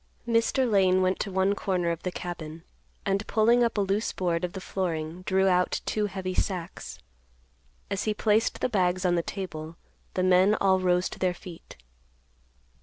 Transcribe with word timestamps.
Mr. 0.27 0.67
Lane 0.67 1.03
went 1.03 1.19
to 1.19 1.31
one 1.31 1.53
corner 1.53 1.91
of 1.91 2.01
the 2.01 2.11
cabin, 2.11 2.63
and, 3.05 3.27
pulling 3.27 3.63
up 3.63 3.77
a 3.77 3.81
loose 3.81 4.11
board 4.11 4.43
of 4.43 4.53
the 4.53 4.59
flooring, 4.59 5.21
drew 5.27 5.47
out 5.47 5.79
two 5.85 6.07
heavy 6.07 6.33
sacks. 6.33 6.97
As 7.91 8.05
he 8.05 8.13
placed 8.15 8.61
the 8.61 8.67
bags 8.67 9.05
on 9.05 9.13
the 9.13 9.21
table, 9.21 9.75
the 10.15 10.23
men 10.23 10.55
all 10.59 10.79
rose 10.79 11.07
to 11.09 11.19
their 11.19 11.35
feet. 11.35 11.77